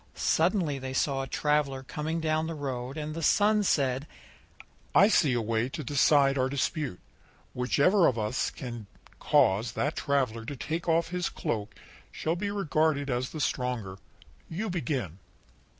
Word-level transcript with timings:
Suddenly 0.15 0.79
they 0.79 0.93
saw 0.93 1.21
a 1.21 1.27
traveller 1.27 1.83
coming 1.83 2.19
down 2.19 2.47
the 2.47 2.55
road, 2.55 2.97
and 2.97 3.13
the 3.13 3.21
Sun 3.21 3.61
said: 3.61 4.07
"I 4.95 5.09
see 5.09 5.33
a 5.33 5.41
way 5.43 5.69
to 5.69 5.83
decide 5.83 6.39
our 6.39 6.49
dispute. 6.49 6.99
Whichever 7.53 8.07
of 8.07 8.17
us 8.17 8.49
can 8.49 8.87
cause 9.19 9.73
that 9.73 9.95
traveller 9.95 10.43
to 10.43 10.55
take 10.55 10.89
off 10.89 11.09
his 11.09 11.29
cloak 11.29 11.75
shall 12.11 12.35
be 12.35 12.49
regarded 12.49 13.11
as 13.11 13.29
the 13.29 13.39
stronger 13.39 13.99
You 14.49 14.71
begin." 14.71 15.19